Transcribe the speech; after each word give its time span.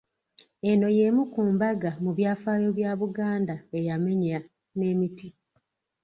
Eno 0.71 0.87
y’emu 0.97 1.23
ku 1.33 1.41
mbaga 1.53 1.89
mu 2.03 2.11
byafaayo 2.17 2.69
bya 2.77 2.91
Buganda 2.99 3.55
eyamenya 3.77 4.37
n’emiti. 4.77 5.27